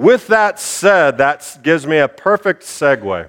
[0.00, 3.28] with that said, that gives me a perfect segue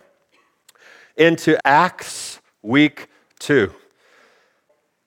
[1.17, 3.09] into Acts week
[3.39, 3.73] two.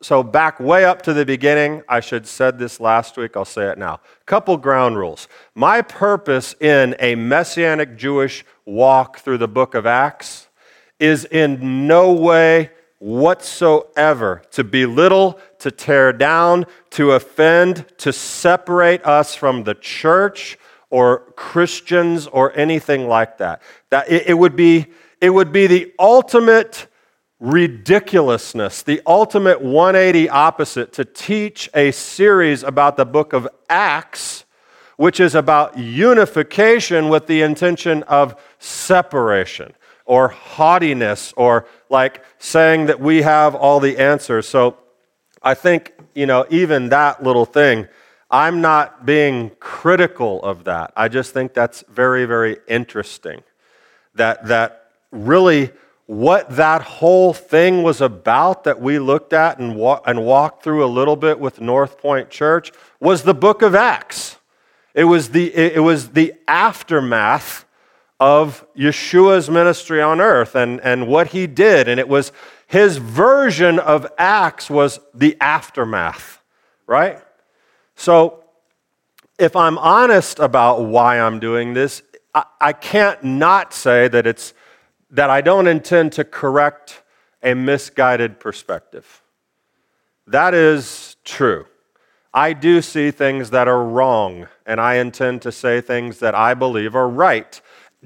[0.03, 3.71] So, back way up to the beginning, I should said this last week, I'll say
[3.71, 4.01] it now.
[4.27, 5.27] Couple ground rules.
[5.55, 10.49] My purpose in a messianic Jewish walk through the book of Acts
[11.01, 19.35] is in no way whatsoever to belittle, to tear down, to offend, to separate us
[19.35, 20.59] from the church
[20.95, 23.61] or Christians or anything like that.
[23.91, 24.87] That it, it would be
[25.21, 26.87] it would be the ultimate
[27.41, 34.45] ridiculousness, the ultimate 180 opposite to teach a series about the book of Acts,
[34.97, 43.01] which is about unification with the intention of separation or haughtiness or like saying that
[43.01, 44.47] we have all the answers.
[44.47, 44.77] So
[45.43, 47.89] I think, you know, even that little thing,
[48.35, 50.93] I'm not being critical of that.
[50.97, 53.45] I just think that's very, very interesting.
[54.17, 55.71] That, that really
[56.07, 60.85] what that whole thing was about that we looked at and, wa- and walked through
[60.85, 64.39] a little bit with North Point Church was the book of Acts.
[64.95, 67.65] It was the, it was the aftermath
[68.19, 71.87] of Yeshua's ministry on earth and, and what he did.
[71.87, 72.33] And it was
[72.67, 76.41] his version of Acts was the aftermath,
[76.89, 77.23] right?
[77.97, 78.45] So
[79.39, 82.03] if I'm honest about why I'm doing this,
[82.35, 84.55] I, I can't not say that it's
[85.11, 87.03] that I don't intend to correct
[87.43, 89.23] a misguided perspective.
[90.27, 91.67] That is true.
[92.33, 96.55] I do see things that are wrong, and I intend to say things that I
[96.55, 97.61] believe are right.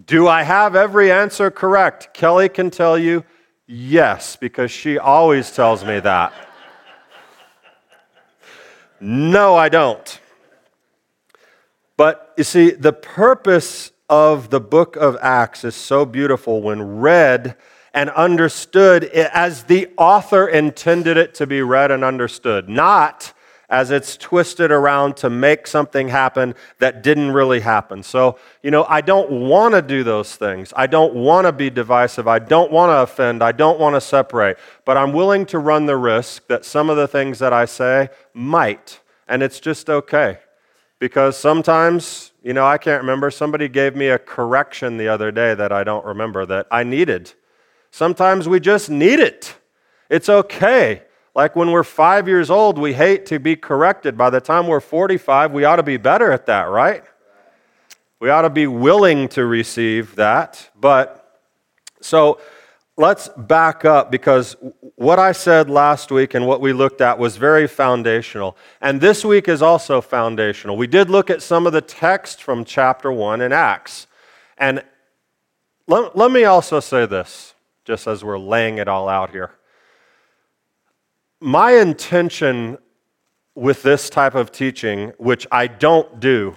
[0.04, 2.12] Do I have every answer correct?
[2.12, 3.24] Kelly can tell you
[3.66, 6.32] yes, because she always tells me that.
[9.00, 10.20] No, I don't.
[11.96, 17.56] But you see, the purpose of the book of Acts is so beautiful when read
[17.92, 23.32] and understood as the author intended it to be read and understood, not
[23.68, 28.02] as it's twisted around to make something happen that didn't really happen.
[28.02, 30.72] So, you know, I don't want to do those things.
[30.74, 32.26] I don't want to be divisive.
[32.26, 33.42] I don't want to offend.
[33.42, 34.56] I don't want to separate.
[34.84, 38.08] But I'm willing to run the risk that some of the things that I say
[38.32, 39.00] might.
[39.26, 40.38] And it's just okay.
[40.98, 43.30] Because sometimes you know, I can't remember.
[43.30, 47.34] Somebody gave me a correction the other day that I don't remember that I needed.
[47.90, 49.54] Sometimes we just need it.
[50.08, 51.02] It's okay.
[51.38, 54.18] Like when we're five years old, we hate to be corrected.
[54.18, 57.04] By the time we're 45, we ought to be better at that, right?
[58.18, 60.68] We ought to be willing to receive that.
[60.74, 61.40] But
[62.00, 62.40] so
[62.96, 64.56] let's back up because
[64.96, 68.56] what I said last week and what we looked at was very foundational.
[68.80, 70.76] And this week is also foundational.
[70.76, 74.08] We did look at some of the text from chapter 1 in Acts.
[74.56, 74.82] And
[75.86, 79.52] let, let me also say this, just as we're laying it all out here.
[81.40, 82.78] My intention
[83.54, 86.56] with this type of teaching, which I don't do,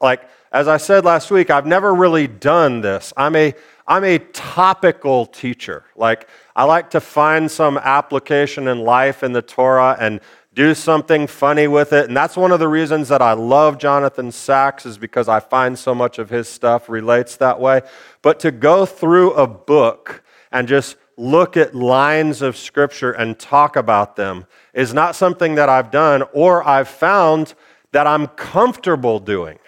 [0.00, 3.12] like as I said last week, I've never really done this.
[3.16, 3.54] I'm a
[3.86, 5.84] I'm a topical teacher.
[5.96, 10.20] Like, I like to find some application in life in the Torah and
[10.54, 12.08] do something funny with it.
[12.08, 15.78] And that's one of the reasons that I love Jonathan Sacks, is because I find
[15.78, 17.80] so much of his stuff relates that way.
[18.20, 20.22] But to go through a book
[20.52, 25.68] and just look at lines of scripture and talk about them is not something that
[25.68, 27.54] I've done or I've found
[27.92, 29.58] that I'm comfortable doing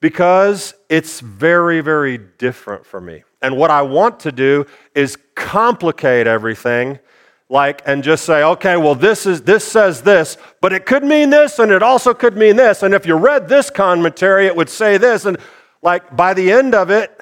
[0.00, 3.22] because it's very, very different for me.
[3.40, 6.98] And what I want to do is complicate everything
[7.48, 11.28] like and just say okay well this is this says this but it could mean
[11.28, 14.70] this and it also could mean this and if you read this commentary it would
[14.70, 15.36] say this and
[15.82, 17.21] like by the end of it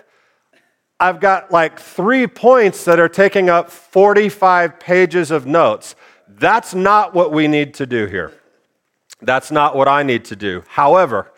[1.01, 5.97] i've got like three points that are taking up 45 pages of notes.
[6.29, 8.33] That's not what we need to do here.
[9.21, 10.63] That's not what i need to do.
[10.69, 11.33] However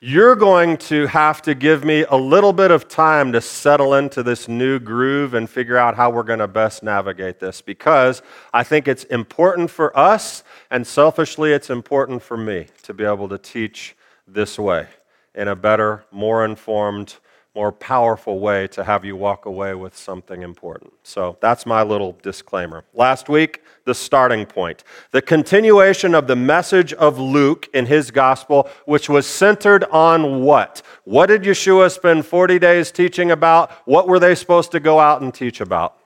[0.00, 4.22] you're going to have to give me a little bit of time to settle into
[4.22, 8.22] this new groove and figure out how we're going to best navigate this because
[8.52, 13.28] I think it's important for us, and selfishly, it's important for me to be able
[13.28, 14.86] to teach this way
[15.34, 17.16] in a better, more informed,
[17.58, 20.92] more powerful way to have you walk away with something important.
[21.02, 22.84] So that's my little disclaimer.
[22.94, 24.84] Last week, the starting point.
[25.10, 30.82] The continuation of the message of Luke in his gospel, which was centered on what?
[31.02, 33.72] What did Yeshua spend 40 days teaching about?
[33.86, 35.98] What were they supposed to go out and teach about?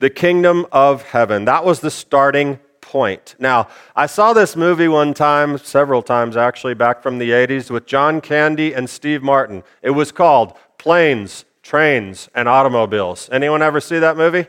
[0.00, 1.44] The kingdom of heaven.
[1.44, 2.58] That was the starting
[2.96, 3.34] point.
[3.38, 7.84] Now, I saw this movie one time, several times actually, back from the 80s with
[7.84, 9.64] John Candy and Steve Martin.
[9.82, 13.28] It was called Planes, Trains, and Automobiles.
[13.30, 14.46] Anyone ever see that movie?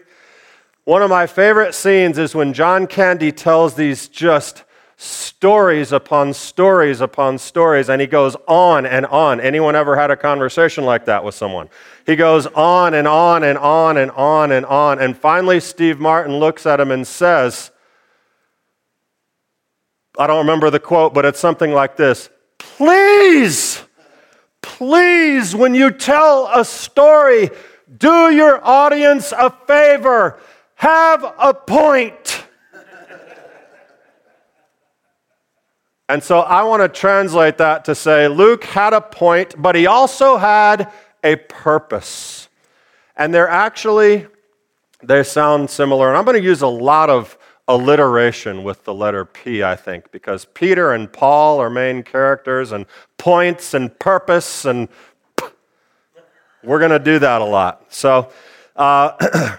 [0.86, 4.64] One of my favorite scenes is when John Candy tells these just
[4.96, 10.16] stories upon stories upon stories and he goes on and on anyone ever had a
[10.16, 11.70] conversation like that with someone
[12.08, 16.40] he goes on and on and on and on and on and finally steve martin
[16.40, 17.70] looks at him and says
[20.18, 23.82] i don't remember the quote but it's something like this please
[24.62, 27.50] please when you tell a story
[27.98, 30.40] do your audience a favor
[30.78, 32.44] have a point.
[36.08, 39.88] And so I want to translate that to say Luke had a point, but he
[39.88, 40.92] also had
[41.24, 42.48] a purpose.
[43.18, 44.28] And they're actually,
[45.04, 46.10] they sound similar.
[46.10, 47.38] And I'm going to use a lot of
[47.68, 52.86] alliteration with the letter P, I think, because Peter and Paul are main characters, and
[53.18, 54.88] points and purpose, and
[56.64, 57.86] we're going to do that a lot.
[57.90, 58.32] So
[58.76, 59.58] uh,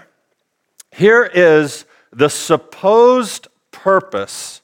[0.91, 4.61] here is the supposed purpose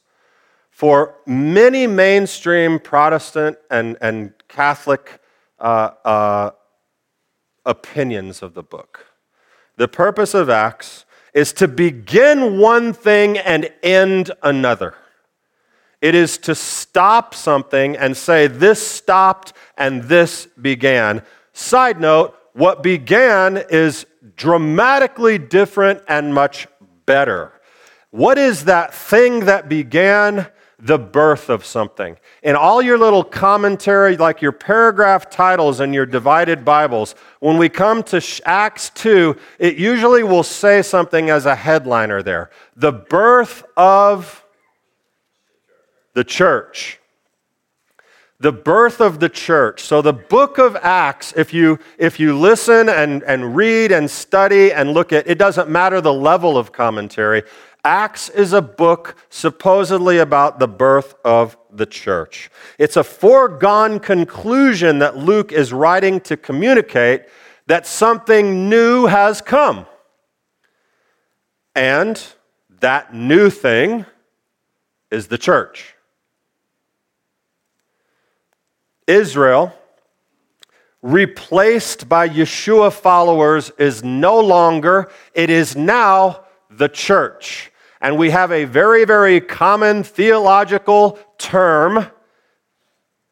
[0.70, 5.22] for many mainstream Protestant and, and Catholic
[5.60, 6.52] uh, uh,
[7.66, 9.06] opinions of the book.
[9.78, 11.05] The purpose of Acts
[11.36, 14.96] is to begin one thing and end another.
[16.02, 21.22] It is to stop something and say, this stopped and this began.
[21.52, 24.06] Side note, what began is
[24.38, 26.68] dramatically different and much
[27.06, 27.52] better.
[28.12, 30.48] What is that thing that began?
[30.80, 32.18] The birth of something.
[32.44, 37.70] In all your little commentary, like your paragraph titles and your divided Bibles, when we
[37.70, 43.64] come to Acts 2, it usually will say something as a headliner there the birth
[43.78, 44.44] of
[46.14, 47.00] the church.
[48.38, 49.82] The birth of the church.
[49.82, 54.74] So, the book of Acts, if you, if you listen and, and read and study
[54.74, 57.44] and look at, it doesn't matter the level of commentary.
[57.86, 62.50] Acts is a book supposedly about the birth of the church.
[62.80, 67.26] It's a foregone conclusion that Luke is writing to communicate
[67.68, 69.86] that something new has come.
[71.76, 72.20] And
[72.80, 74.08] that new thing
[75.12, 75.94] is the church.
[79.06, 79.72] Israel,
[81.04, 87.72] replaced by Yeshua followers, is no longer, it is now the church.
[88.06, 92.06] And we have a very, very common theological term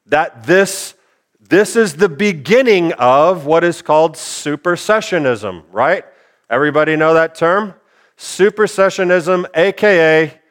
[0.08, 0.96] that this,
[1.40, 6.06] this is the beginning of what is called supersessionism, right?
[6.50, 7.76] Everybody know that term?
[8.18, 10.42] Supersessionism, aka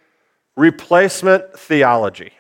[0.54, 2.30] replacement theology.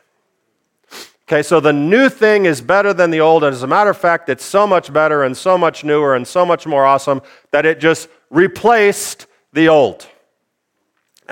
[1.26, 3.98] Okay, so the new thing is better than the old, and as a matter of
[3.98, 7.20] fact, it's so much better and so much newer and so much more awesome
[7.50, 10.06] that it just replaced the old.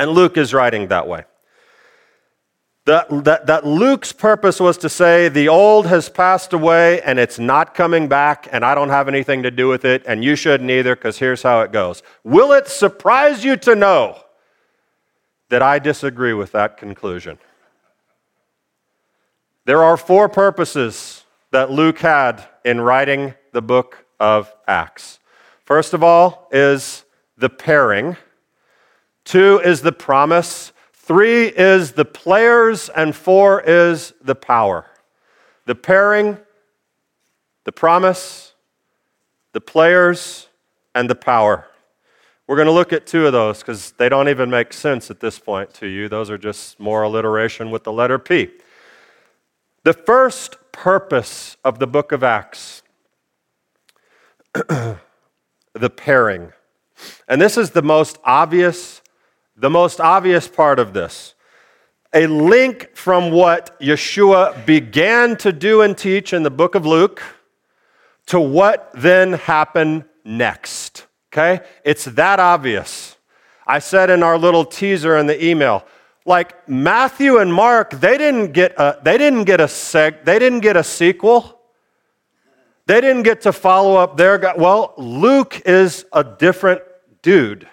[0.00, 1.25] And Luke is writing that way.
[2.87, 7.38] That, that, that, Luke's purpose was to say, the old has passed away and it's
[7.38, 10.70] not coming back, and I don't have anything to do with it, and you shouldn't
[10.70, 12.02] either, because here's how it goes.
[12.25, 14.19] Will it surprise you to know
[15.50, 17.38] that I disagree with that conclusion?
[19.67, 25.19] There are four purposes that Luke had in writing the book of Acts.
[25.67, 27.05] First of all, is
[27.36, 28.17] the pairing
[29.24, 30.72] Two is the promise.
[30.93, 32.89] Three is the players.
[32.89, 34.86] And four is the power.
[35.67, 36.39] The pairing,
[37.65, 38.55] the promise,
[39.53, 40.48] the players,
[40.94, 41.67] and the power.
[42.46, 45.20] We're going to look at two of those because they don't even make sense at
[45.20, 46.08] this point to you.
[46.08, 48.50] Those are just more alliteration with the letter P.
[49.84, 52.82] The first purpose of the book of Acts,
[54.53, 54.98] the
[55.96, 56.53] pairing.
[57.29, 59.00] And this is the most obvious
[59.60, 61.34] the most obvious part of this.
[62.12, 67.22] A link from what Yeshua began to do and teach in the book of Luke
[68.26, 71.06] to what then happened next.
[71.32, 71.64] Okay?
[71.84, 73.17] It's that obvious.
[73.67, 75.84] I said in our little teaser in the email,
[76.24, 80.60] like Matthew and Mark, they didn't get a, they didn't get a seg, they didn't
[80.60, 81.58] get a sequel.
[82.86, 86.82] They didn't get to follow up their well, Luke is a different
[87.22, 87.69] dude.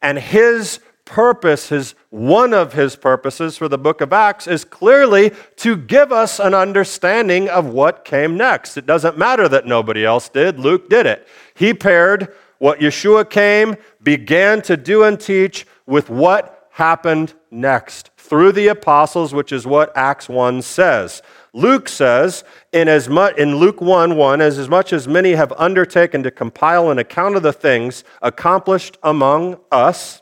[0.00, 5.32] And his purpose, his, one of his purposes for the book of Acts is clearly
[5.56, 8.76] to give us an understanding of what came next.
[8.76, 11.26] It doesn't matter that nobody else did, Luke did it.
[11.54, 18.52] He paired what Yeshua came, began to do and teach with what happened next through
[18.52, 21.22] the apostles, which is what Acts 1 says.
[21.52, 25.52] Luke says, in, as much, in Luke 1 1, as, as much as many have
[25.56, 30.20] undertaken to compile an account of the things accomplished among us,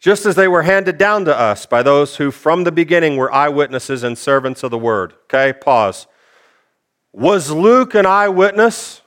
[0.00, 3.32] just as they were handed down to us by those who from the beginning were
[3.32, 5.14] eyewitnesses and servants of the word.
[5.24, 6.06] Okay, pause.
[7.12, 9.00] Was Luke an eyewitness?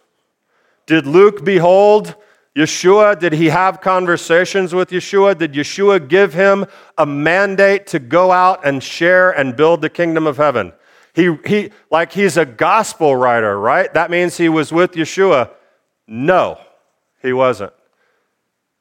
[0.87, 2.15] Did Luke behold
[2.57, 3.19] Yeshua?
[3.19, 5.37] Did he have conversations with Yeshua?
[5.37, 6.65] Did Yeshua give him
[6.97, 10.73] a mandate to go out and share and build the kingdom of heaven?
[11.13, 13.93] He, he, like he's a gospel writer, right?
[13.93, 15.51] That means he was with Yeshua.
[16.07, 16.59] No,
[17.21, 17.73] he wasn't.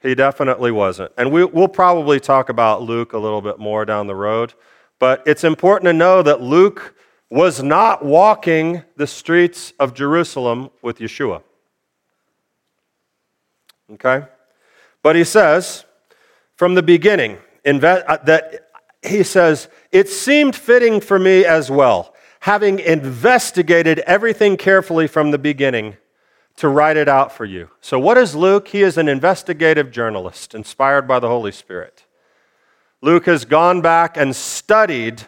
[0.01, 1.13] He definitely wasn't.
[1.19, 4.55] And we, will probably talk about Luke a little bit more down the road.
[4.99, 6.95] But it's important to know that Luke
[7.31, 11.43] was not walking the streets of Jerusalem with Yeshua.
[13.93, 14.25] Okay?
[15.03, 15.85] But he says,
[16.57, 18.69] from the beginning, uh, that
[19.03, 25.39] he says, it seemed fitting for me as well, having investigated everything carefully from the
[25.39, 25.97] beginning,
[26.59, 27.71] to write it out for you.
[27.81, 28.69] So, what is Luke?
[28.69, 32.05] He is an investigative journalist inspired by the Holy Spirit.
[33.01, 35.23] Luke has gone back and studied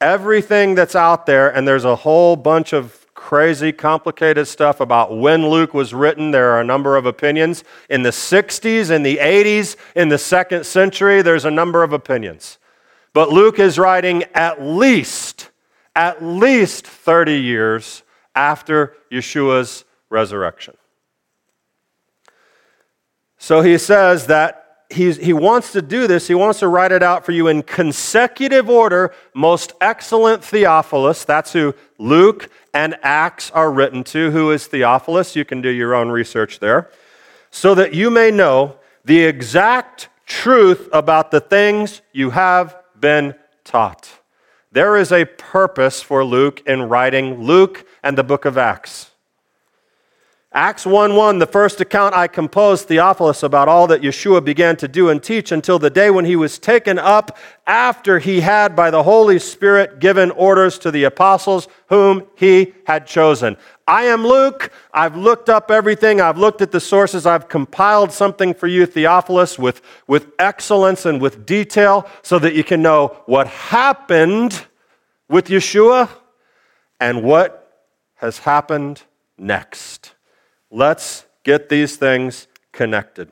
[0.00, 5.46] everything that's out there, and there's a whole bunch of crazy, complicated stuff about when
[5.46, 6.30] Luke was written.
[6.30, 7.62] There are a number of opinions.
[7.90, 12.58] In the 60s, in the 80s, in the second century, there's a number of opinions.
[13.12, 15.50] But Luke is writing at least,
[15.94, 18.02] at least 30 years
[18.34, 20.76] after Yeshua's resurrection.
[23.38, 26.28] So he says that he's, he wants to do this.
[26.28, 29.14] He wants to write it out for you in consecutive order.
[29.34, 34.30] Most excellent Theophilus, that's who Luke and Acts are written to.
[34.30, 35.36] Who is Theophilus?
[35.36, 36.90] You can do your own research there.
[37.50, 44.20] So that you may know the exact truth about the things you have been taught.
[44.72, 49.09] There is a purpose for Luke in writing Luke and the book of Acts.
[50.52, 54.88] Acts 1 1, the first account I composed, Theophilus, about all that Yeshua began to
[54.88, 57.38] do and teach until the day when he was taken up
[57.68, 63.06] after he had, by the Holy Spirit, given orders to the apostles whom he had
[63.06, 63.56] chosen.
[63.86, 64.72] I am Luke.
[64.92, 66.20] I've looked up everything.
[66.20, 67.26] I've looked at the sources.
[67.26, 72.64] I've compiled something for you, Theophilus, with, with excellence and with detail so that you
[72.64, 74.66] can know what happened
[75.28, 76.08] with Yeshua
[76.98, 79.02] and what has happened
[79.38, 80.14] next.
[80.70, 83.30] Let's get these things connected.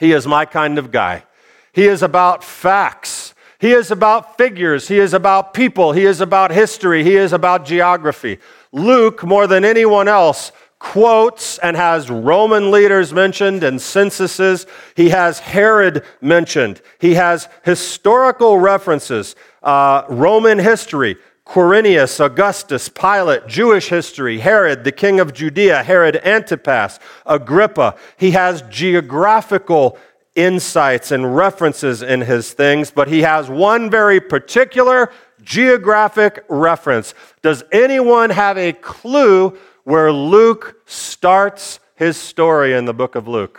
[0.00, 1.24] He is my kind of guy.
[1.72, 3.34] He is about facts.
[3.58, 4.86] He is about figures.
[4.86, 5.92] He is about people.
[5.92, 7.02] He is about history.
[7.02, 8.38] He is about geography.
[8.70, 14.66] Luke, more than anyone else, quotes and has Roman leaders mentioned and censuses.
[14.94, 16.80] He has Herod mentioned.
[17.00, 21.16] He has historical references, uh, Roman history,
[21.48, 27.96] Quirinius, Augustus, Pilate, Jewish history, Herod, the king of Judea, Herod Antipas, Agrippa.
[28.18, 29.96] He has geographical
[30.34, 37.14] insights and references in his things, but he has one very particular geographic reference.
[37.40, 43.58] Does anyone have a clue where Luke starts his story in the book of Luke?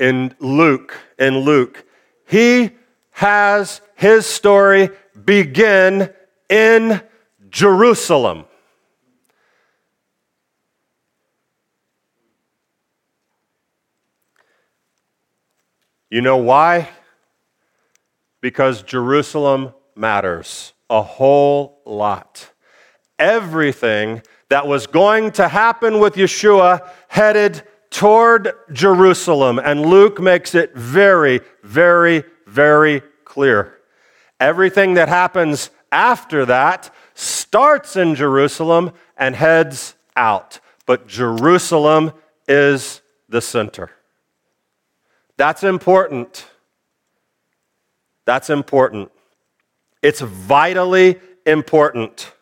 [0.00, 1.84] In Luke, in Luke,
[2.26, 2.72] he
[3.18, 4.90] has his story
[5.24, 6.08] begin
[6.48, 7.02] in
[7.50, 8.44] Jerusalem.
[16.08, 16.90] You know why?
[18.40, 22.52] Because Jerusalem matters a whole lot.
[23.18, 29.58] Everything that was going to happen with Yeshua headed toward Jerusalem.
[29.58, 33.78] And Luke makes it very, very, very clear.
[34.40, 40.60] Everything that happens after that starts in Jerusalem and heads out.
[40.86, 42.12] But Jerusalem
[42.46, 43.90] is the center.
[45.36, 46.46] That's important.
[48.24, 49.10] That's important.
[50.02, 52.32] It's vitally important.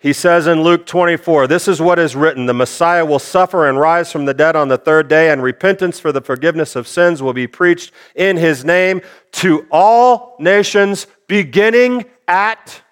[0.00, 3.80] He says in Luke 24, This is what is written The Messiah will suffer and
[3.80, 7.20] rise from the dead on the third day, and repentance for the forgiveness of sins
[7.20, 9.00] will be preached in his name
[9.32, 12.82] to all nations, beginning at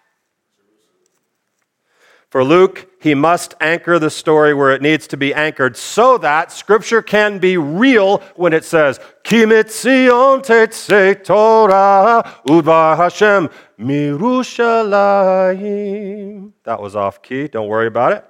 [2.29, 6.51] for Luke, he must anchor the story where it needs to be anchored so that
[6.51, 13.49] scripture can be real when it says, Kimitzion tetse Torah udvar Hashem
[13.79, 16.51] mirushalayim.
[16.65, 17.47] That was off key.
[17.47, 18.25] Don't worry about it.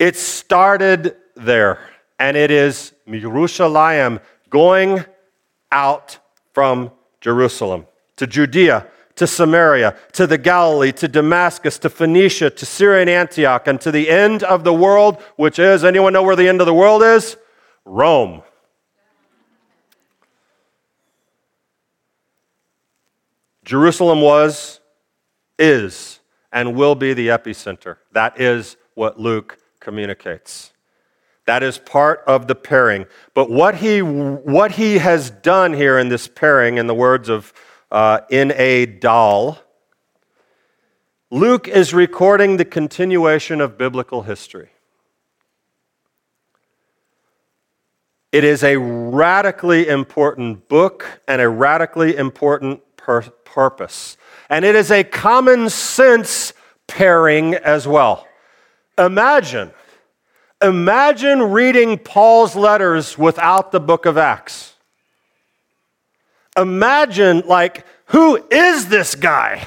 [0.00, 1.78] It started there,
[2.18, 5.04] and it is Mirushalayim, going
[5.70, 6.18] out
[6.52, 6.90] from
[7.20, 7.86] Jerusalem
[8.16, 13.66] to Judea, to Samaria, to the Galilee, to Damascus, to Phoenicia, to Syria and Antioch,
[13.66, 16.66] and to the end of the world, which is, anyone know where the end of
[16.66, 17.36] the world is?
[17.84, 18.42] Rome.
[23.64, 24.80] Jerusalem was,
[25.58, 26.20] is,
[26.52, 27.96] and will be the epicenter.
[28.12, 30.72] That is what Luke communicates.
[31.44, 33.06] That is part of the pairing.
[33.34, 37.52] But what he, what he has done here in this pairing, in the words of
[37.90, 39.58] uh, a Dahl,
[41.30, 44.70] Luke is recording the continuation of biblical history.
[48.30, 54.16] It is a radically important book and a radically important pur- purpose.
[54.50, 56.52] And it is a common sense
[56.86, 58.26] pairing as well.
[58.98, 59.72] Imagine
[60.60, 64.74] Imagine reading Paul's letters without the book of Acts.
[66.58, 69.62] Imagine, like, who is this guy?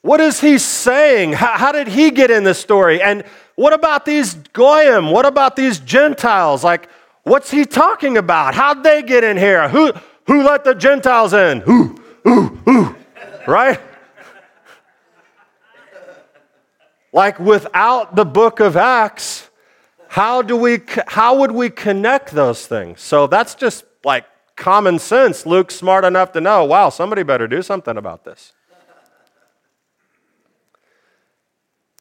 [0.00, 1.34] What is he saying?
[1.34, 3.00] How, how, did he get in this story?
[3.00, 3.22] And
[3.54, 5.10] what about these Goyim?
[5.10, 6.64] What about these Gentiles?
[6.64, 6.88] Like,
[7.22, 8.54] what's he talking about?
[8.54, 9.68] How'd they get in here?
[9.68, 9.92] Who,
[10.26, 11.60] who let the Gentiles in?
[11.60, 12.96] Who, who, who?
[13.46, 13.80] Right?
[17.12, 19.50] Like, without the book of Acts,
[20.12, 24.26] how do we how would we connect those things so that's just like
[24.56, 28.52] common sense luke's smart enough to know wow somebody better do something about this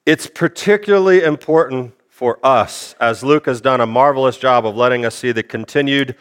[0.06, 5.16] it's particularly important for us as luke has done a marvelous job of letting us
[5.16, 6.16] see the continued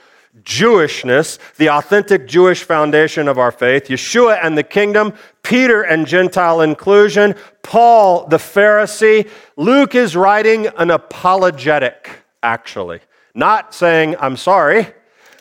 [0.44, 6.60] Jewishness, the authentic Jewish foundation of our faith, Yeshua and the kingdom, Peter and Gentile
[6.60, 9.28] inclusion, Paul the Pharisee.
[9.56, 12.08] Luke is writing an apologetic,
[12.44, 13.00] actually,
[13.34, 14.86] not saying, I'm sorry.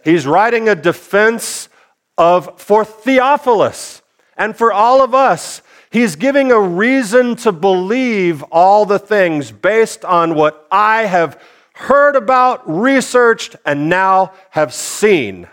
[0.04, 1.70] He's writing a defense
[2.18, 4.02] of, for Theophilus
[4.38, 5.62] and for all of us.
[5.92, 11.42] He's giving a reason to believe all the things based on what I have
[11.74, 15.48] heard about, researched, and now have seen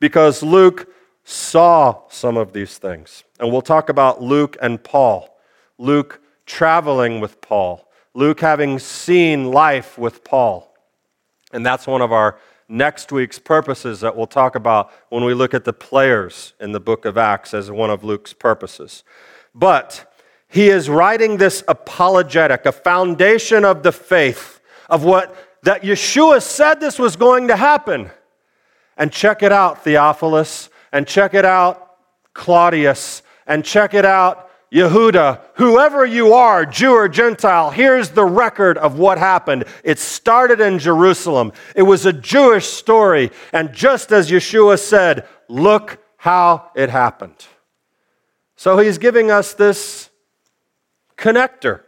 [0.00, 0.92] because Luke
[1.24, 3.24] saw some of these things.
[3.38, 5.38] And we'll talk about Luke and Paul.
[5.78, 10.74] Luke traveling with Paul, Luke having seen life with Paul.
[11.52, 12.38] And that's one of our
[12.72, 16.80] next week's purposes that we'll talk about when we look at the players in the
[16.80, 19.04] book of Acts as one of Luke's purposes.
[19.54, 20.12] But
[20.48, 26.80] he is writing this apologetic, a foundation of the faith, of what that Yeshua said
[26.80, 28.10] this was going to happen.
[28.96, 31.96] And check it out, Theophilus, and check it out,
[32.34, 34.41] Claudius, and check it out,
[34.72, 39.64] Yehuda, whoever you are, Jew or Gentile, here's the record of what happened.
[39.84, 41.52] It started in Jerusalem.
[41.76, 43.30] It was a Jewish story.
[43.52, 47.46] And just as Yeshua said, look how it happened.
[48.56, 50.08] So he's giving us this
[51.18, 51.82] connector.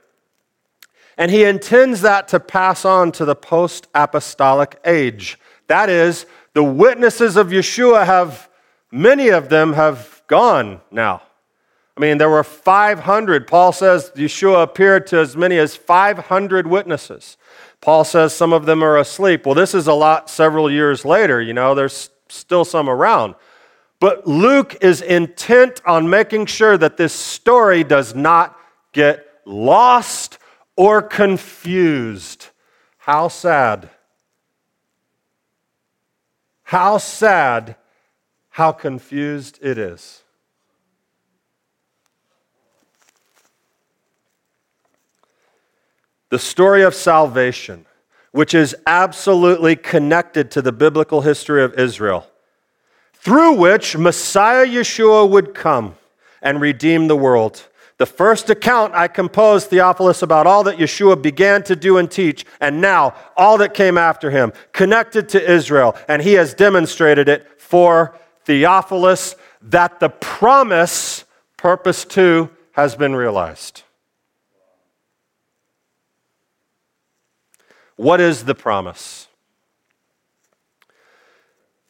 [1.17, 5.39] And he intends that to pass on to the post apostolic age.
[5.69, 8.51] That is, the witnesses of Yeshua have,
[8.91, 11.23] many of them have gone now.
[11.97, 13.47] I mean, there were 500.
[13.47, 17.37] Paul says Yeshua appeared to as many as 500 witnesses.
[17.81, 19.47] Paul says some of them are asleep.
[19.47, 23.37] Well, this is a lot several years later, you know, there's still some around.
[24.01, 28.59] But Luke is intent on making sure that this story does not
[28.93, 30.39] get lost
[30.77, 32.49] or confused.
[32.99, 33.89] How sad.
[36.65, 37.77] How sad,
[38.49, 40.24] how confused it is.
[46.35, 47.87] The story of salvation,
[48.33, 52.27] which is absolutely connected to the biblical history of Israel,
[53.13, 55.95] through which Messiah Yeshua would come
[56.43, 57.69] and redeem the world.
[57.99, 62.45] The first account I composed, Theophilus, about all that Yeshua began to do and teach,
[62.61, 67.61] and now all that came after him, connected to Israel, and he has demonstrated it
[67.63, 73.84] for Theophilus that the promise, purpose two, has been realized.
[77.97, 79.29] What is the promise?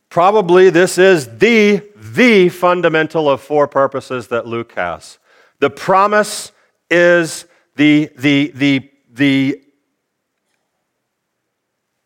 [0.09, 1.83] Probably this is the
[2.15, 5.19] the fundamental of four purposes that Luke has.
[5.59, 6.53] The promise
[6.91, 9.63] is the, the, the, the,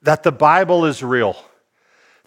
[0.02, 1.36] that the Bible is real,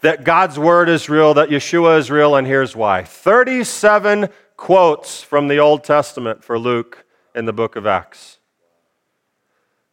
[0.01, 5.47] that God's word is real, that Yeshua is real, and here's why 37 quotes from
[5.47, 8.37] the Old Testament for Luke in the book of Acts.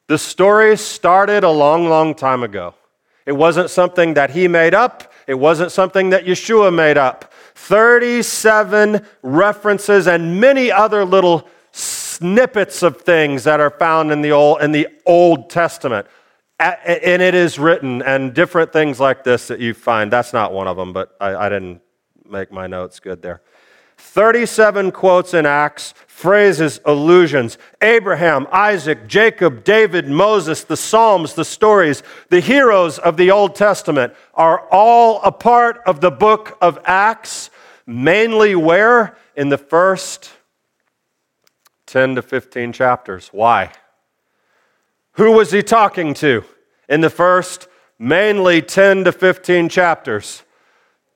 [0.09, 2.75] The story started a long, long time ago.
[3.27, 5.13] It wasn't something that he made up.
[5.27, 7.31] It wasn't something that Yeshua made up.
[7.55, 14.63] 37 references and many other little snippets of things that are found in the Old,
[14.63, 16.07] in the Old Testament.
[16.59, 20.11] And it is written, and different things like this that you find.
[20.11, 21.83] That's not one of them, but I, I didn't
[22.29, 23.43] make my notes good there.
[23.99, 27.59] 37 quotes in Acts, phrases, allusions.
[27.83, 34.15] Abraham, Isaac, Jacob, David, Moses, the Psalms, the stories, the heroes of the Old Testament
[34.35, 37.51] are all a part of the book of Acts,
[37.87, 39.17] mainly where?
[39.37, 40.33] In the first
[41.87, 43.29] 10 to 15 chapters.
[43.33, 43.73] Why?
[45.13, 46.45] Who was he talking to
[46.89, 50.43] in the first mainly 10 to 15 chapters?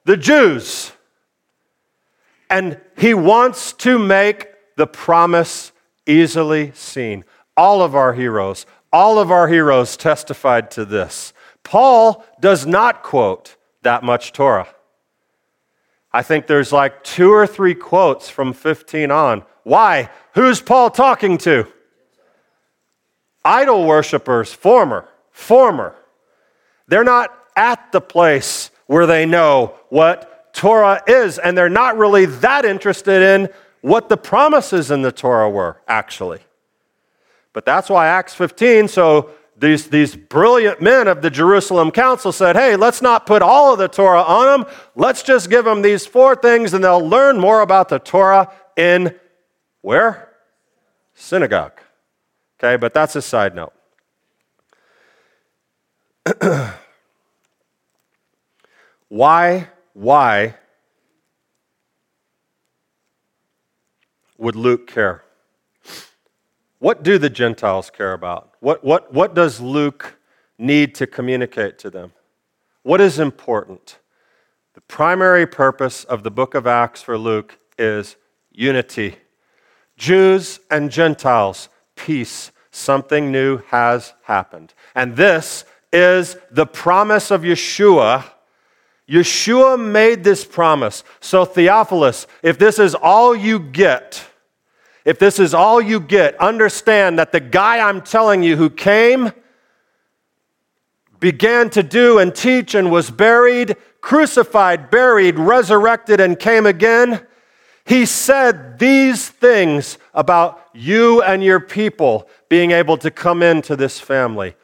[0.04, 0.92] The Jews.
[2.52, 5.72] And he wants to make the promise
[6.06, 7.24] easily seen.
[7.56, 11.32] All of our heroes, all of our heroes testified to this.
[11.62, 14.68] Paul does not quote that much Torah.
[16.12, 19.44] I think there's like two or three quotes from 15 on.
[19.62, 20.10] Why?
[20.34, 21.66] Who's Paul talking to?
[23.46, 25.94] Idol worshippers, former, former.
[26.86, 32.26] They're not at the place where they know what Torah is, and they're not really
[32.26, 33.48] that interested in
[33.80, 36.40] what the promises in the Torah were, actually.
[37.52, 42.56] But that's why Acts 15, so these, these brilliant men of the Jerusalem council said,
[42.56, 44.72] hey, let's not put all of the Torah on them.
[44.94, 49.14] Let's just give them these four things, and they'll learn more about the Torah in
[49.82, 50.30] where?
[51.14, 51.78] Synagogue.
[52.58, 53.72] Okay, but that's a side note.
[59.08, 60.56] why why
[64.38, 65.22] would Luke care?
[66.78, 68.54] What do the Gentiles care about?
[68.60, 70.18] What, what, what does Luke
[70.58, 72.12] need to communicate to them?
[72.82, 73.98] What is important?
[74.74, 78.16] The primary purpose of the book of Acts for Luke is
[78.50, 79.16] unity.
[79.96, 82.50] Jews and Gentiles, peace.
[82.72, 84.74] Something new has happened.
[84.94, 88.24] And this is the promise of Yeshua
[89.12, 91.04] Yeshua made this promise.
[91.20, 94.24] So, Theophilus, if this is all you get,
[95.04, 99.32] if this is all you get, understand that the guy I'm telling you who came,
[101.20, 107.24] began to do and teach and was buried, crucified, buried, resurrected, and came again,
[107.84, 114.00] he said these things about you and your people being able to come into this
[114.00, 114.54] family.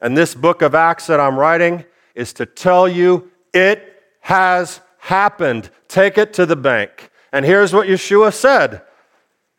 [0.00, 5.70] And this book of Acts that I'm writing is to tell you it has happened.
[5.88, 7.10] Take it to the bank.
[7.32, 8.82] And here's what Yeshua said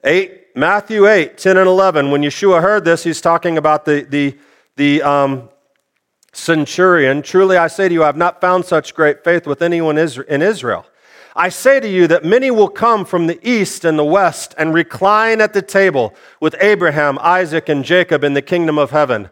[0.03, 2.11] 8, Matthew 8, 10 and 11.
[2.11, 4.37] When Yeshua heard this, he's talking about the, the,
[4.75, 5.49] the um,
[6.33, 7.21] centurion.
[7.21, 10.41] Truly I say to you, I have not found such great faith with anyone in
[10.41, 10.85] Israel.
[11.35, 14.73] I say to you that many will come from the east and the west and
[14.73, 19.29] recline at the table with Abraham, Isaac, and Jacob in the kingdom of heaven.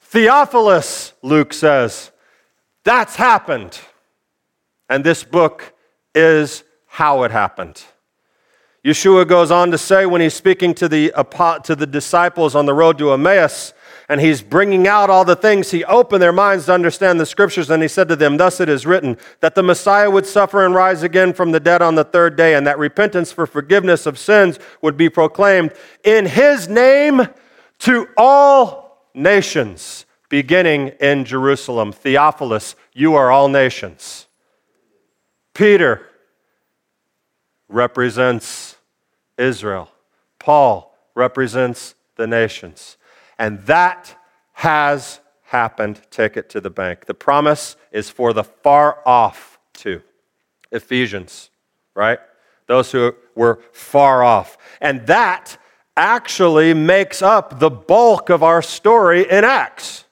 [0.00, 2.10] Theophilus, Luke says,
[2.88, 3.78] that's happened.
[4.88, 5.74] And this book
[6.14, 7.82] is how it happened.
[8.82, 11.12] Yeshua goes on to say when he's speaking to the,
[11.64, 13.74] to the disciples on the road to Emmaus,
[14.08, 17.68] and he's bringing out all the things, he opened their minds to understand the scriptures,
[17.68, 20.74] and he said to them, Thus it is written, that the Messiah would suffer and
[20.74, 24.18] rise again from the dead on the third day, and that repentance for forgiveness of
[24.18, 25.74] sins would be proclaimed
[26.04, 27.28] in his name
[27.80, 31.92] to all nations beginning in Jerusalem.
[31.92, 34.26] Theophilus, you are all nations.
[35.54, 36.06] Peter
[37.68, 38.76] represents
[39.36, 39.90] Israel.
[40.38, 42.96] Paul represents the nations.
[43.38, 44.16] And that
[44.52, 46.00] has happened.
[46.10, 47.06] Take it to the bank.
[47.06, 50.02] The promise is for the far off too.
[50.70, 51.50] Ephesians,
[51.94, 52.18] right?
[52.66, 54.58] Those who were far off.
[54.80, 55.56] And that
[55.96, 60.04] actually makes up the bulk of our story in Acts.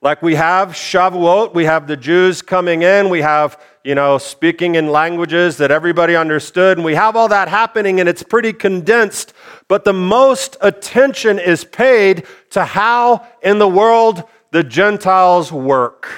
[0.00, 4.76] Like we have Shavuot, we have the Jews coming in, we have, you know, speaking
[4.76, 9.32] in languages that everybody understood, and we have all that happening, and it's pretty condensed.
[9.66, 16.08] But the most attention is paid to how in the world the Gentiles work.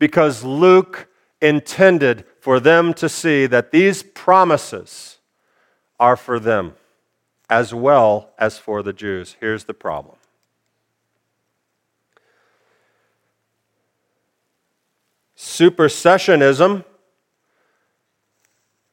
[0.00, 1.08] Because Luke
[1.40, 5.18] intended for them to see that these promises
[6.00, 6.74] are for them
[7.48, 9.36] as well as for the Jews.
[9.40, 10.17] Here's the problem
[15.38, 16.84] supersessionism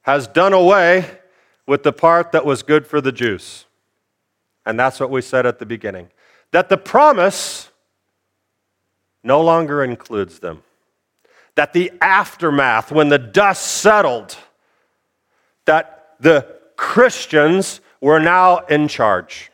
[0.04, 1.10] has done away
[1.66, 3.66] with the part that was good for the Jews.
[4.66, 6.10] And that's what we said at the beginning
[6.52, 7.72] that the promise
[9.24, 10.62] no longer includes them.
[11.56, 14.38] that the aftermath, when the dust settled,
[15.66, 19.52] that the Christians were now in charge.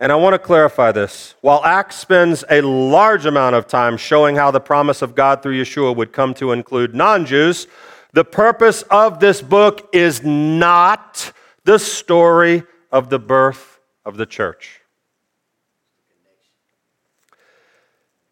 [0.00, 1.34] And I want to clarify this.
[1.42, 5.60] While Acts spends a large amount of time showing how the promise of God through
[5.60, 7.66] Yeshua would come to include non Jews,
[8.14, 11.32] the purpose of this book is not
[11.64, 14.80] the story of the birth of the church.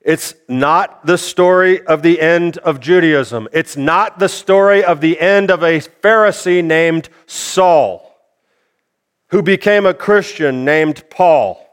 [0.01, 3.47] It's not the story of the end of Judaism.
[3.53, 8.08] It's not the story of the end of a Pharisee named Saul
[9.31, 11.65] who became a Christian named Paul.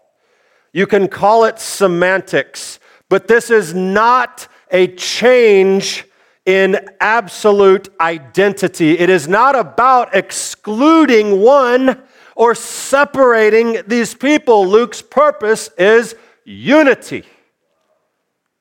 [0.73, 6.05] You can call it semantics, but this is not a change
[6.45, 8.99] in absolute identity.
[8.99, 12.01] It is not about excluding one
[12.35, 14.67] or separating these people.
[14.67, 17.23] Luke's purpose is unity,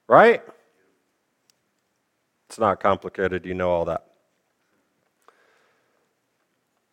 [0.09, 0.43] right?
[2.49, 3.45] It's not complicated.
[3.45, 4.07] You know all that.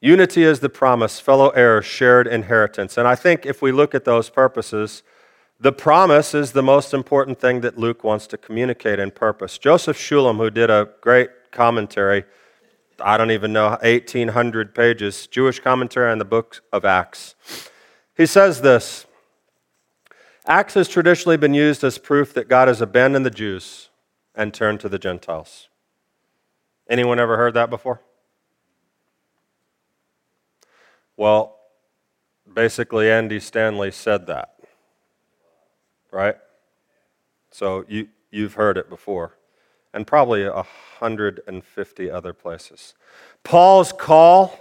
[0.04, 2.98] Unity is the promise, fellow heirs, shared inheritance.
[2.98, 5.04] And I think if we look at those purposes,
[5.60, 9.60] the promise is the most important thing that Luke wants to communicate in purpose.
[9.60, 12.24] Joseph Shulam, who did a great commentary,
[13.00, 17.36] I don't even know, 1,800 pages, Jewish commentary on the book of Acts,
[18.18, 19.06] he says this
[20.48, 23.90] Acts has traditionally been used as proof that God has abandoned the Jews
[24.34, 25.68] and turned to the Gentiles.
[26.90, 28.02] Anyone ever heard that before?
[31.22, 31.60] Well,
[32.52, 34.56] basically, Andy Stanley said that,
[36.10, 36.36] right?
[37.52, 39.38] So you, you've heard it before,
[39.94, 42.96] and probably 150 other places.
[43.44, 44.58] Paul's call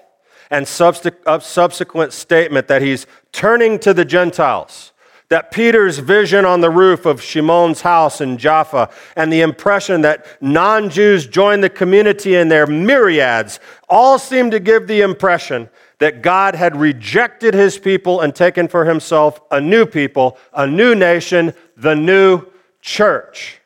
[0.50, 4.92] and subsequent statement that he's turning to the Gentiles
[5.30, 10.26] that Peter's vision on the roof of Shimon's house in Jaffa and the impression that
[10.42, 16.20] non Jews joined the community in their myriads all seem to give the impression that
[16.20, 21.54] God had rejected his people and taken for himself a new people, a new nation,
[21.76, 22.46] the new
[22.80, 23.60] church.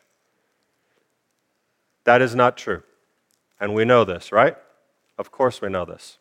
[2.05, 2.83] That is not true.
[3.59, 4.57] And we know this, right?
[5.17, 6.19] Of course, we know this.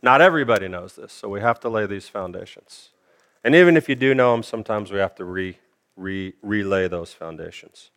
[0.00, 2.90] Not everybody knows this, so we have to lay these foundations.
[3.46, 5.56] And even if you do know them, sometimes we have to re,
[5.94, 7.92] re, relay those foundations.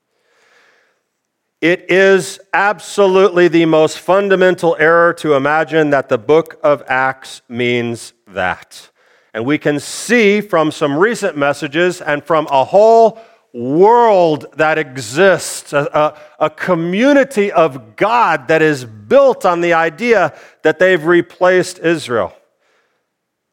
[1.59, 8.13] It is absolutely the most fundamental error to imagine that the book of Acts means
[8.27, 8.91] that.
[9.33, 13.19] And we can see from some recent messages and from a whole
[13.51, 20.37] world that exists, a, a, a, community of God that is built on the idea
[20.61, 22.35] that they've replaced Israel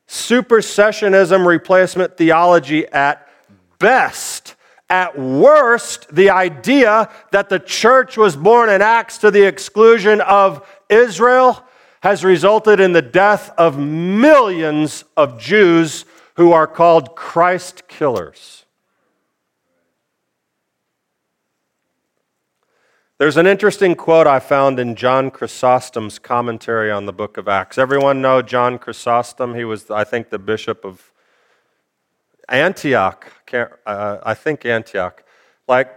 [0.09, 3.29] supersessionism replacement theology at
[3.79, 4.55] best.
[4.89, 10.67] At worst, the idea that the church was born in Acts to the exclusion of
[10.89, 11.65] Israel
[12.03, 18.66] has resulted in the death of millions of Jews who are called Christ killers.
[23.19, 27.79] There's an interesting quote I found in John Chrysostom's commentary on the book of Acts.
[27.79, 29.55] Everyone know John Chrysostom?
[29.55, 31.11] He was, I think, the bishop of
[32.51, 33.33] Antioch.
[33.55, 35.25] Uh, I think Antioch,
[35.67, 35.91] like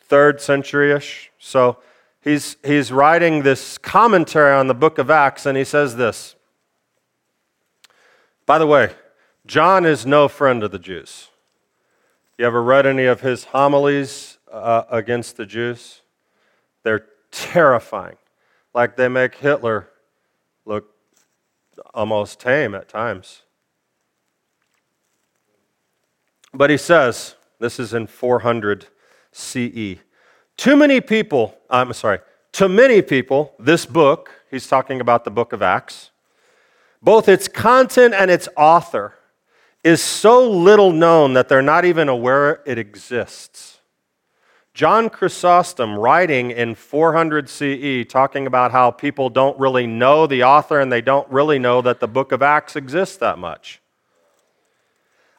[0.00, 1.32] third century ish.
[1.40, 1.78] So
[2.20, 6.36] he's, he's writing this commentary on the book of Acts, and he says this.
[8.46, 8.92] By the way,
[9.44, 11.30] John is no friend of the Jews.
[12.38, 16.02] You ever read any of his homilies uh, against the Jews?
[16.82, 18.16] They're terrifying.
[18.74, 19.88] Like they make Hitler
[20.64, 20.94] look
[21.94, 23.42] almost tame at times.
[26.52, 28.86] But he says, this is in 400
[29.32, 29.96] CE.
[30.56, 32.20] Too many people, uh, I'm sorry,
[32.52, 36.10] to many people, this book, he's talking about the book of Acts,
[37.02, 39.14] both its content and its author
[39.82, 43.79] is so little known that they're not even aware it exists.
[44.72, 50.80] John Chrysostom, writing in 400 CE, talking about how people don't really know the author
[50.80, 53.80] and they don't really know that the book of Acts exists that much.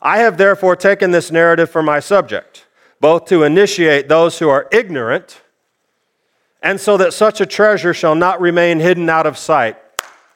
[0.02, 2.66] I have therefore taken this narrative for my subject,
[3.00, 5.42] both to initiate those who are ignorant
[6.62, 9.78] and so that such a treasure shall not remain hidden out of sight.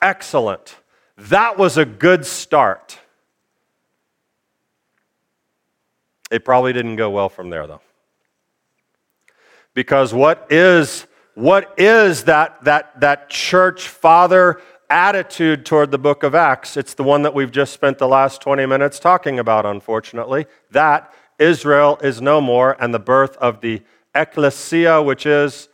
[0.01, 0.75] Excellent.
[1.17, 2.99] That was a good start.
[6.31, 7.81] It probably didn't go well from there, though.
[9.75, 14.59] Because what is, what is that, that, that church father
[14.89, 16.77] attitude toward the book of Acts?
[16.77, 20.47] It's the one that we've just spent the last 20 minutes talking about, unfortunately.
[20.71, 23.83] That Israel is no more, and the birth of the
[24.15, 25.67] ecclesia, which is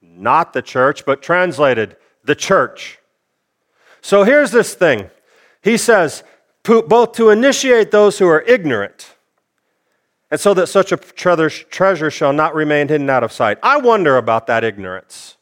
[0.00, 3.00] not the church, but translated, the church.
[4.00, 5.10] So here's this thing.
[5.60, 6.22] He says,
[6.62, 9.13] both to initiate those who are ignorant,
[10.34, 13.56] and so that such a treasure shall not remain hidden out of sight.
[13.62, 15.36] I wonder about that ignorance.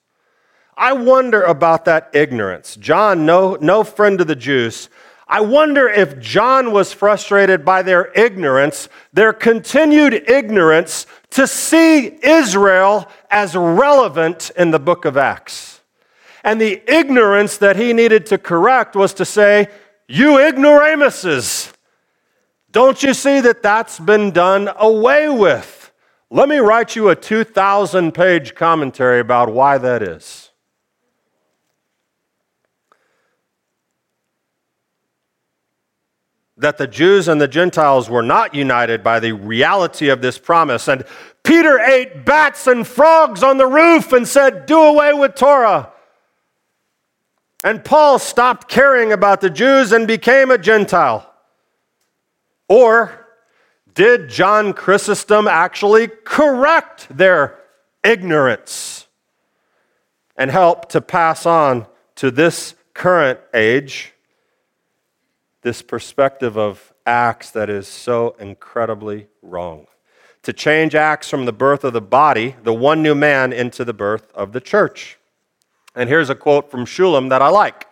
[0.76, 2.76] I wonder about that ignorance.
[2.76, 4.90] John, no, no friend of the Jews,
[5.26, 13.08] I wonder if John was frustrated by their ignorance, their continued ignorance to see Israel
[13.30, 15.80] as relevant in the book of Acts.
[16.44, 19.68] And the ignorance that he needed to correct was to say,
[20.06, 21.71] You ignoramuses,
[22.72, 25.92] don't you see that that's been done away with?
[26.30, 30.52] Let me write you a 2,000 page commentary about why that is.
[36.62, 40.88] that the Jews and the Gentiles were not united by the reality of this promise.
[40.88, 41.04] And
[41.42, 45.92] Peter ate bats and frogs on the roof and said, Do away with Torah.
[47.64, 51.31] And Paul stopped caring about the Jews and became a Gentile.
[52.72, 53.26] Or
[53.92, 57.58] did John Chrysostom actually correct their
[58.02, 59.08] ignorance
[60.38, 64.14] and help to pass on to this current age
[65.60, 69.86] this perspective of Acts that is so incredibly wrong.
[70.44, 73.92] To change Acts from the birth of the body, the one new man, into the
[73.92, 75.18] birth of the church.
[75.94, 77.86] And here's a quote from Shulam that I like.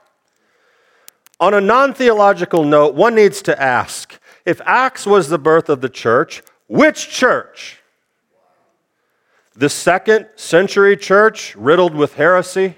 [1.38, 5.80] On a non theological note, one needs to ask if Acts was the birth of
[5.80, 7.78] the church, which church?
[9.54, 12.76] The second century church, riddled with heresy?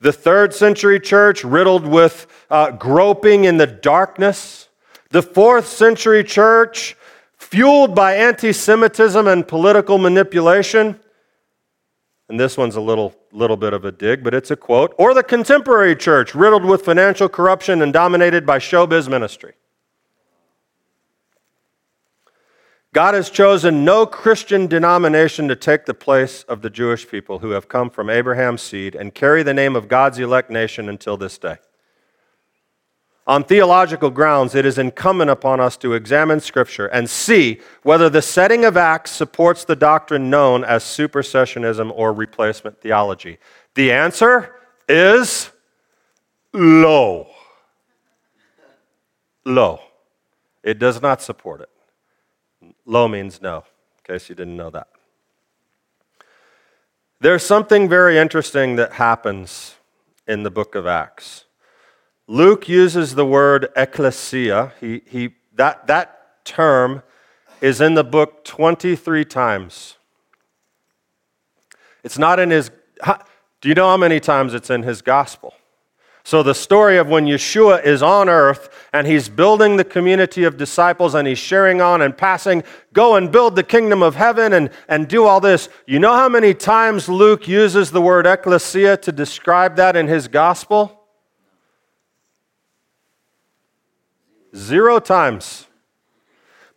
[0.00, 4.68] The third century church, riddled with uh, groping in the darkness.
[5.10, 6.96] The fourth century church,
[7.36, 11.00] fueled by anti Semitism and political manipulation.
[12.28, 14.94] And this one's a little, little bit of a dig, but it's a quote.
[14.98, 19.54] Or the contemporary church, riddled with financial corruption and dominated by showbiz ministry.
[22.94, 27.50] God has chosen no Christian denomination to take the place of the Jewish people who
[27.50, 31.36] have come from Abraham's seed and carry the name of God's elect nation until this
[31.36, 31.56] day.
[33.26, 38.22] On theological grounds, it is incumbent upon us to examine Scripture and see whether the
[38.22, 43.38] setting of Acts supports the doctrine known as supersessionism or replacement theology.
[43.74, 44.54] The answer
[44.88, 45.50] is
[46.52, 47.26] lo.
[49.44, 49.80] Lo.
[50.62, 51.70] It does not support it.
[52.86, 54.88] Lo means no, in case you didn't know that.
[57.20, 59.76] There's something very interesting that happens
[60.26, 61.44] in the book of Acts.
[62.26, 64.72] Luke uses the word ecclesia.
[64.80, 67.02] He, he, that, that term
[67.60, 69.96] is in the book 23 times.
[72.02, 72.70] It's not in his.
[73.60, 75.54] Do you know how many times it's in his gospel?
[76.26, 80.56] So, the story of when Yeshua is on earth and he's building the community of
[80.56, 84.70] disciples and he's sharing on and passing, go and build the kingdom of heaven and,
[84.88, 85.68] and do all this.
[85.86, 90.26] You know how many times Luke uses the word ecclesia to describe that in his
[90.26, 90.98] gospel?
[94.56, 95.66] Zero times.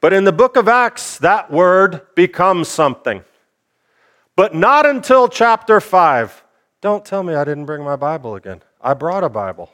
[0.02, 3.24] But in the book of Acts, that word becomes something.
[4.36, 6.44] But not until chapter 5.
[6.82, 8.62] Don't tell me I didn't bring my Bible again.
[8.82, 9.72] I brought a Bible.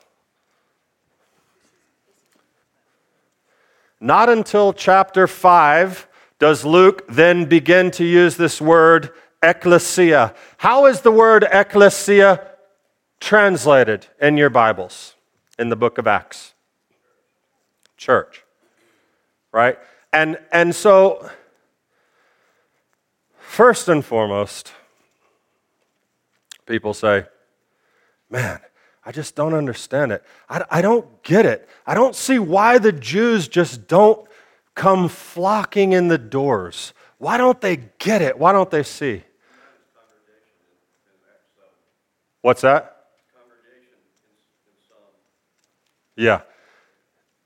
[4.00, 6.08] Not until chapter 5
[6.40, 9.12] does Luke then begin to use this word
[9.42, 10.34] ecclesia.
[10.58, 12.46] How is the word ecclesia
[13.20, 15.16] translated in your Bibles
[15.58, 16.54] in the book of Acts?
[17.96, 18.44] Church.
[19.52, 19.78] Right?
[20.12, 21.30] And, and so,
[23.40, 24.74] first and foremost,
[26.66, 27.26] people say,
[28.30, 28.60] man,
[29.06, 30.24] I just don't understand it.
[30.50, 31.68] I, I don't get it.
[31.86, 34.28] I don't see why the Jews just don't
[34.76, 36.94] come flocking in the doors.
[37.18, 38.38] Why don't they get it?
[38.38, 39.24] Why don't they see?
[42.42, 42.90] What's that?
[46.16, 46.42] Yeah.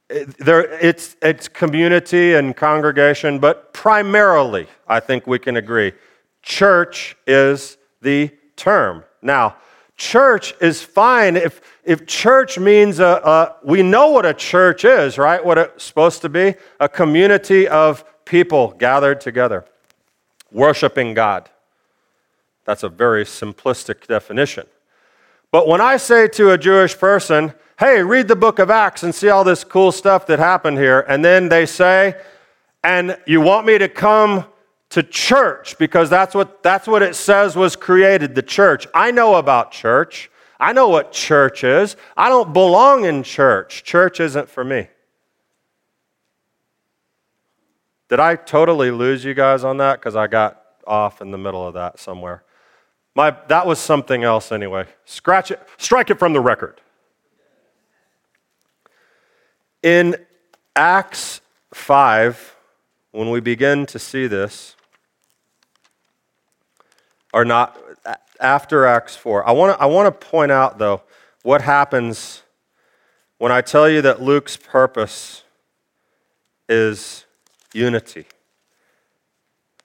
[0.10, 5.94] It, there, it's, it's community and congregation, but primarily, I think we can agree,
[6.42, 9.04] church is the term.
[9.22, 9.58] Now,
[9.98, 15.18] church is fine if, if church means a, a, we know what a church is,
[15.18, 15.44] right?
[15.44, 19.66] What it's supposed to be a community of people gathered together,
[20.52, 21.50] worshiping God.
[22.66, 24.68] That's a very simplistic definition.
[25.52, 29.16] But when I say to a Jewish person, hey, read the book of Acts and
[29.16, 32.20] see all this cool stuff that happened here, and then they say,
[32.84, 34.46] and you want me to come
[34.90, 38.88] to church because that's what, that's what it says was created the church.
[38.94, 40.32] I know about church.
[40.60, 41.96] I know what church is.
[42.16, 43.84] I don't belong in church.
[43.84, 44.88] Church isn't for me.
[48.10, 50.00] Did I totally lose you guys on that?
[50.00, 52.44] Because I got off in the middle of that somewhere.
[53.14, 54.86] My, that was something else anyway.
[55.04, 56.80] Scratch it, strike it from the record.
[59.84, 60.16] In
[60.76, 61.42] Acts
[61.74, 62.56] 5,
[63.12, 64.77] when we begin to see this,
[67.34, 67.78] or not
[68.40, 71.02] after Acts 4, I want to I want to point out though
[71.44, 72.44] what happens
[73.38, 75.44] when I tell you that Luke's purpose
[76.68, 77.26] is
[77.74, 78.26] unity,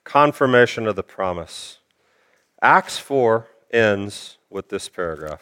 [0.03, 1.79] confirmation of the promise.
[2.61, 5.41] Acts 4 ends with this paragraph.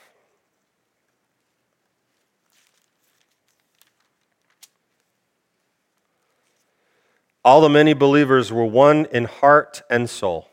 [7.43, 10.50] All the many believers were one in heart and soul.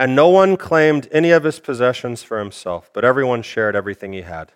[0.00, 4.22] And no one claimed any of his possessions for himself, but everyone shared everything he
[4.22, 4.52] had.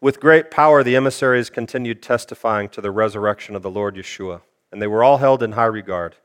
[0.00, 4.40] With great power, the emissaries continued testifying to the resurrection of the Lord Yeshua,
[4.72, 6.16] and they were all held in high regard.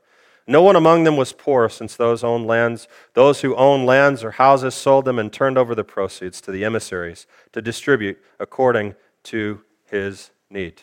[0.46, 4.30] No one among them was poor, since those owned lands, those who owned lands or
[4.30, 8.94] houses sold them and turned over the proceeds to the emissaries to distribute according
[9.24, 10.80] to his need.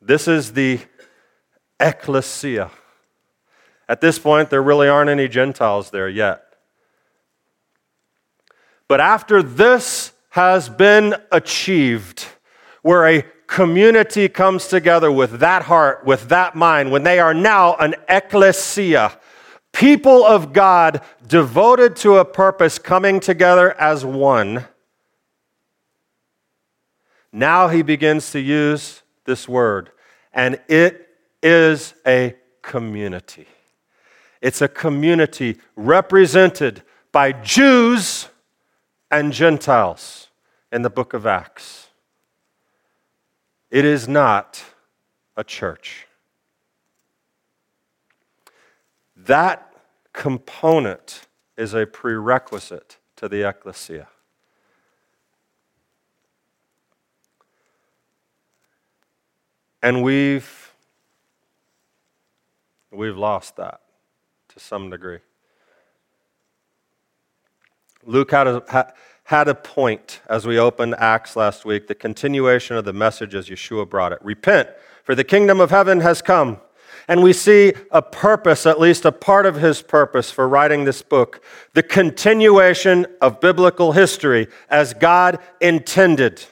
[0.00, 0.78] This is the
[1.80, 2.70] ecclesia.
[3.92, 6.54] At this point, there really aren't any Gentiles there yet.
[8.88, 12.24] But after this has been achieved,
[12.80, 17.74] where a community comes together with that heart, with that mind, when they are now
[17.74, 19.18] an ecclesia,
[19.72, 24.64] people of God devoted to a purpose coming together as one,
[27.30, 29.90] now he begins to use this word,
[30.32, 31.10] and it
[31.42, 33.46] is a community.
[34.42, 36.82] It's a community represented
[37.12, 38.28] by Jews
[39.08, 40.28] and Gentiles
[40.72, 41.90] in the book of Acts.
[43.70, 44.64] It is not
[45.36, 46.08] a church.
[49.16, 49.72] That
[50.12, 54.08] component is a prerequisite to the ecclesia.
[59.80, 60.72] And we've
[62.94, 63.80] We've lost that
[64.54, 65.18] to some degree.
[68.04, 68.92] Luke had a,
[69.24, 73.48] had a point as we opened Acts last week, the continuation of the message as
[73.48, 74.18] Yeshua brought it.
[74.22, 74.68] Repent,
[75.04, 76.60] for the kingdom of heaven has come.
[77.08, 81.02] And we see a purpose, at least a part of his purpose for writing this
[81.02, 81.42] book,
[81.72, 86.44] the continuation of biblical history as God intended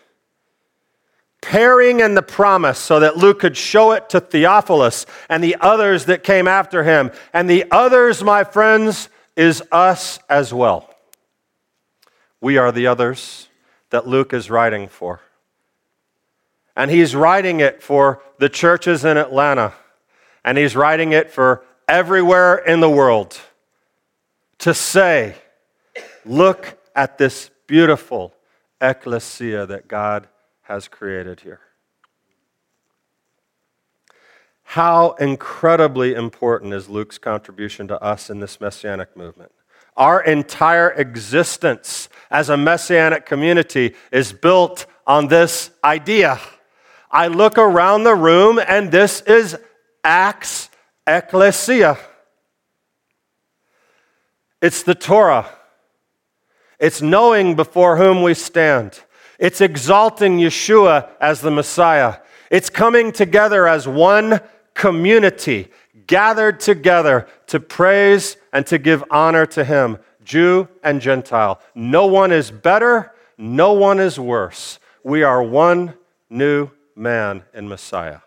[1.40, 6.04] pairing in the promise so that Luke could show it to Theophilus and the others
[6.06, 7.10] that came after him.
[7.32, 10.94] And the others, my friends, is us as well.
[12.40, 13.48] We are the others
[13.90, 15.20] that Luke is writing for.
[16.76, 19.74] And he's writing it for the churches in Atlanta,
[20.44, 23.38] and he's writing it for everywhere in the world
[24.58, 25.34] to say,
[26.24, 28.32] look at this beautiful
[28.80, 30.28] ecclesia that God
[30.70, 31.58] has created here.
[34.62, 39.50] How incredibly important is Luke's contribution to us in this messianic movement?
[39.96, 46.38] Our entire existence as a messianic community is built on this idea.
[47.10, 49.58] I look around the room and this is
[50.04, 50.70] Acts
[51.04, 51.98] Ecclesia.
[54.62, 55.50] It's the Torah.
[56.78, 59.00] It's knowing before whom we stand.
[59.40, 62.18] It's exalting Yeshua as the Messiah.
[62.50, 64.40] It's coming together as one
[64.74, 65.68] community,
[66.06, 71.58] gathered together to praise and to give honor to Him, Jew and Gentile.
[71.74, 74.78] No one is better, no one is worse.
[75.02, 75.94] We are one
[76.28, 78.20] new man in Messiah.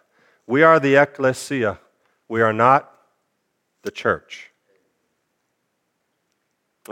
[0.47, 1.79] We are the ecclesia,
[2.27, 2.91] we are not
[3.83, 4.49] the church.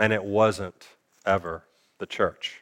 [0.00, 0.86] And it wasn't
[1.26, 1.64] ever
[1.98, 2.61] the church.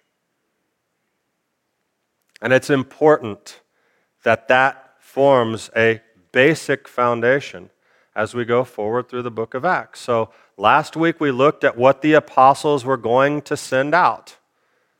[2.41, 3.61] And it's important
[4.24, 6.01] that that forms a
[6.32, 7.70] basic foundation
[8.14, 10.01] as we go forward through the book of Acts.
[10.01, 14.36] So last week we looked at what the apostles were going to send out.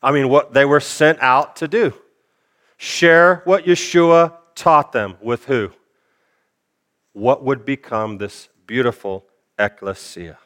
[0.03, 1.95] I mean, what they were sent out to do.
[2.76, 5.72] Share what Yeshua taught them with who?
[7.12, 9.26] What would become this beautiful
[9.61, 10.38] ecclesia.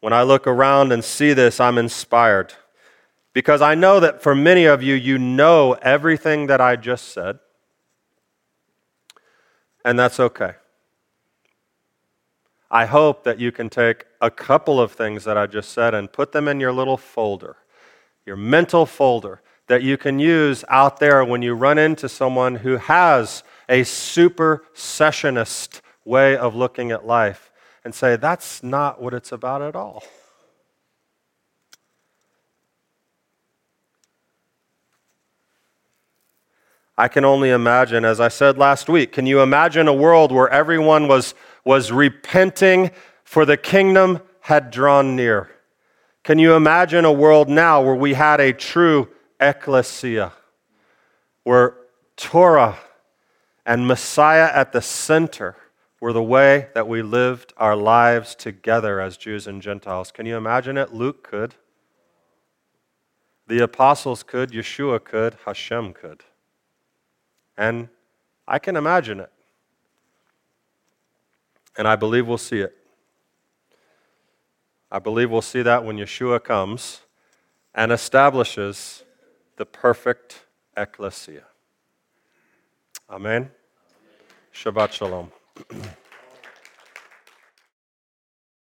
[0.00, 2.54] When I look around and see this, I'm inspired
[3.36, 7.38] because I know that for many of you, you know everything that I just said.
[9.84, 10.54] And that's okay.
[12.70, 16.10] I hope that you can take a couple of things that I just said and
[16.10, 17.58] put them in your little folder,
[18.24, 22.78] your mental folder that you can use out there when you run into someone who
[22.78, 27.52] has a supersessionist way of looking at life
[27.84, 30.02] and say, that's not what it's about at all.
[36.98, 40.48] I can only imagine, as I said last week, can you imagine a world where
[40.48, 41.34] everyone was,
[41.64, 42.90] was repenting
[43.22, 45.50] for the kingdom had drawn near?
[46.22, 50.32] Can you imagine a world now where we had a true ecclesia,
[51.44, 51.76] where
[52.16, 52.78] Torah
[53.66, 55.54] and Messiah at the center
[56.00, 60.10] were the way that we lived our lives together as Jews and Gentiles?
[60.10, 60.94] Can you imagine it?
[60.94, 61.54] Luke could.
[63.46, 66.24] The apostles could, Yeshua could, Hashem could.
[67.56, 67.88] And
[68.46, 69.32] I can imagine it.
[71.76, 72.74] And I believe we'll see it.
[74.90, 77.00] I believe we'll see that when Yeshua comes
[77.74, 79.04] and establishes
[79.56, 80.44] the perfect
[80.76, 81.44] ecclesia.
[83.10, 83.50] Amen.
[84.54, 85.30] Shabbat Shalom.